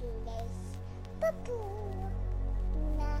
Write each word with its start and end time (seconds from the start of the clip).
Сюда, 0.00 0.38
папу, 1.20 1.60
на 2.98 3.20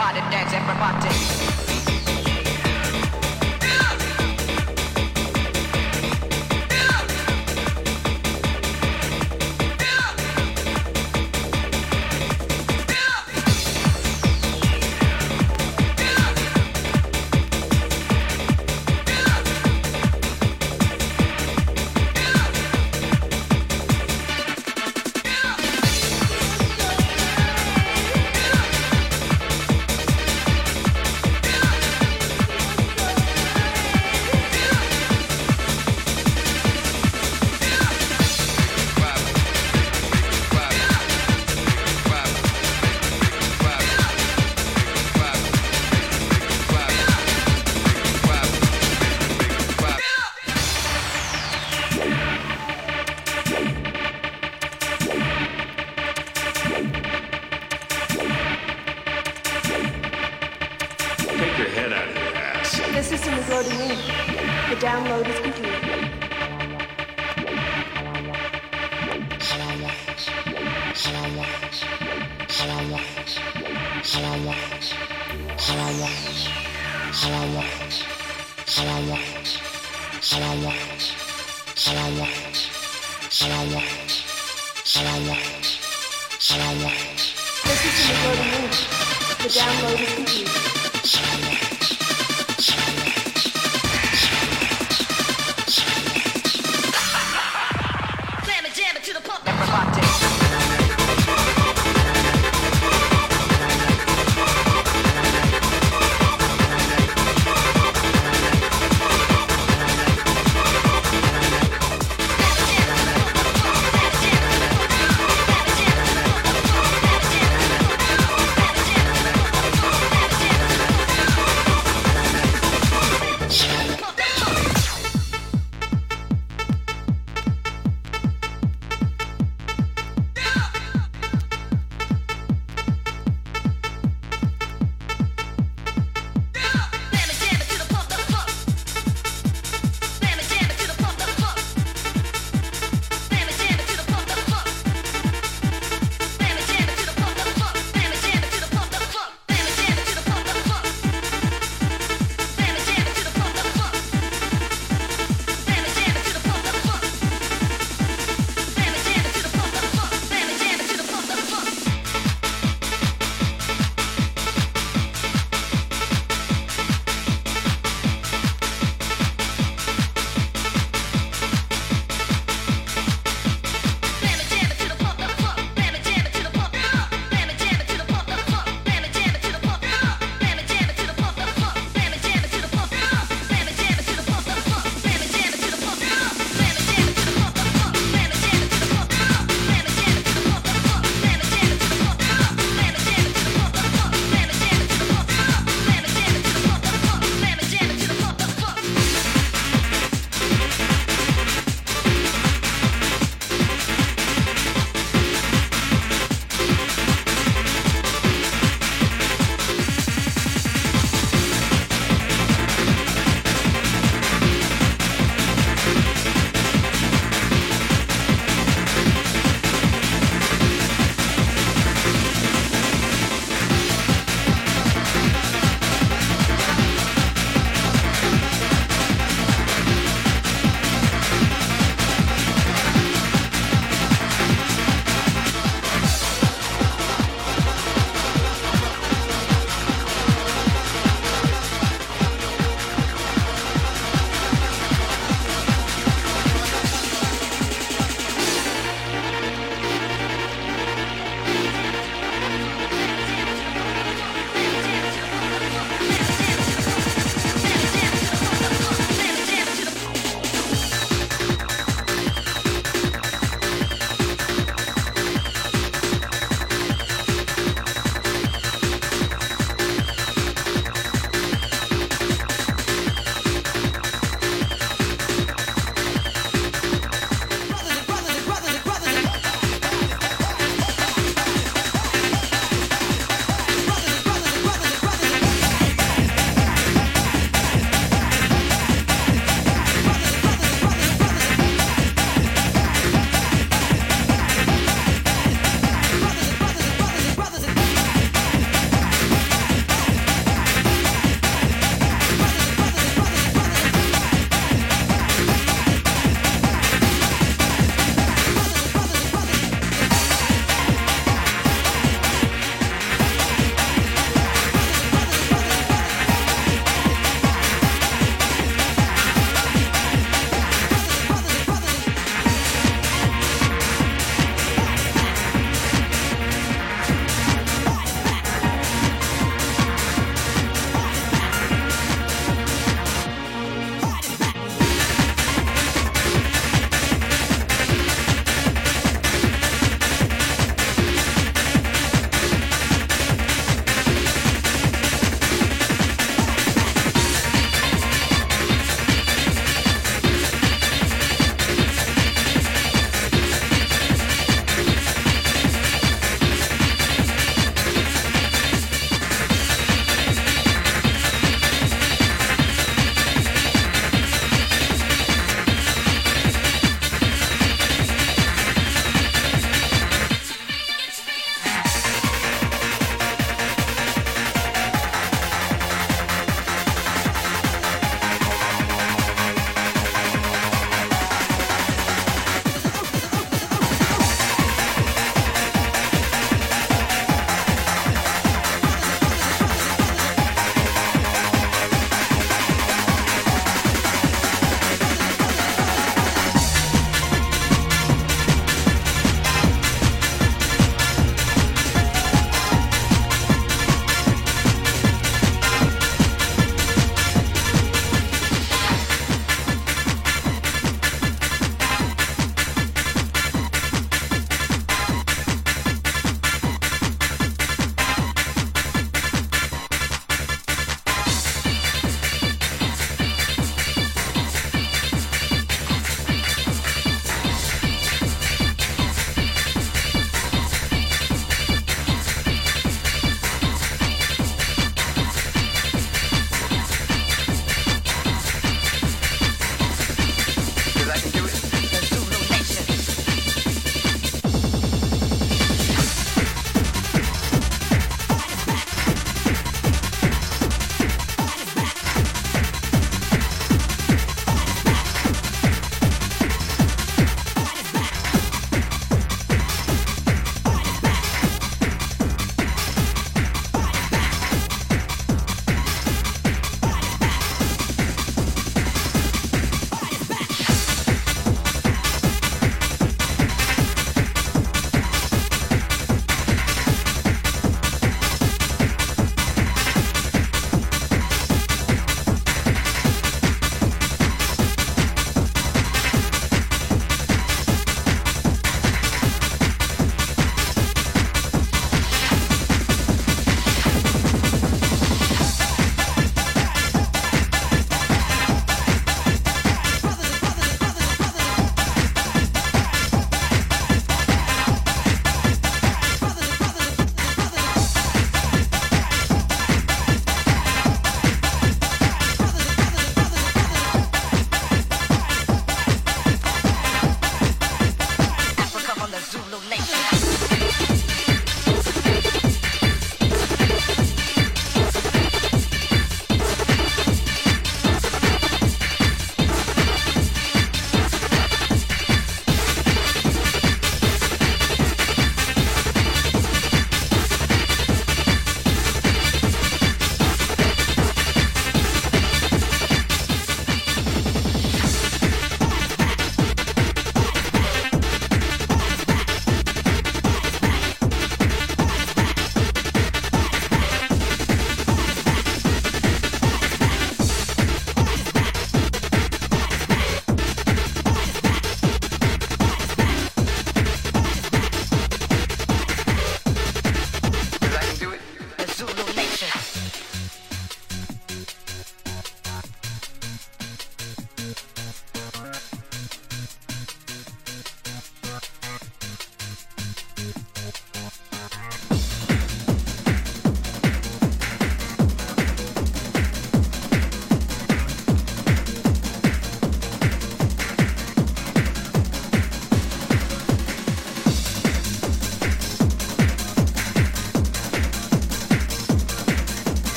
Everybody 0.00 0.30
dance, 0.36 0.52
everybody. 0.52 1.67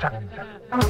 Chao. 0.00 0.87